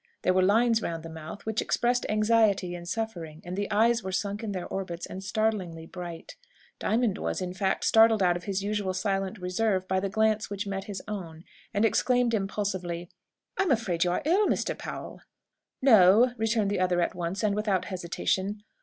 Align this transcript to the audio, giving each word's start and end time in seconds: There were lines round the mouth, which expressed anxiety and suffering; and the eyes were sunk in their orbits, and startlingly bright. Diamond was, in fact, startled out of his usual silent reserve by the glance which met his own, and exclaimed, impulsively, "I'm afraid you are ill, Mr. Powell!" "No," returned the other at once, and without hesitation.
There 0.23 0.33
were 0.33 0.41
lines 0.41 0.81
round 0.81 1.03
the 1.03 1.09
mouth, 1.11 1.45
which 1.45 1.61
expressed 1.61 2.07
anxiety 2.09 2.73
and 2.73 2.87
suffering; 2.89 3.39
and 3.45 3.55
the 3.55 3.69
eyes 3.69 4.01
were 4.01 4.11
sunk 4.11 4.41
in 4.43 4.51
their 4.51 4.65
orbits, 4.65 5.05
and 5.05 5.23
startlingly 5.23 5.85
bright. 5.85 6.35
Diamond 6.79 7.19
was, 7.19 7.39
in 7.39 7.53
fact, 7.53 7.83
startled 7.85 8.23
out 8.23 8.35
of 8.35 8.45
his 8.45 8.63
usual 8.63 8.95
silent 8.95 9.37
reserve 9.37 9.87
by 9.87 9.99
the 9.99 10.09
glance 10.09 10.49
which 10.49 10.65
met 10.65 10.85
his 10.85 11.03
own, 11.07 11.43
and 11.71 11.85
exclaimed, 11.85 12.33
impulsively, 12.33 13.09
"I'm 13.59 13.69
afraid 13.69 14.03
you 14.03 14.09
are 14.09 14.23
ill, 14.25 14.47
Mr. 14.47 14.75
Powell!" 14.75 15.21
"No," 15.83 16.33
returned 16.35 16.71
the 16.71 16.79
other 16.79 16.99
at 16.99 17.13
once, 17.13 17.43
and 17.43 17.53
without 17.53 17.85
hesitation. 17.85 18.63